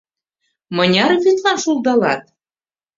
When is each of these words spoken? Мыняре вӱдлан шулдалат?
Мыняре 0.75 1.15
вӱдлан 1.23 1.57
шулдалат? 1.63 2.21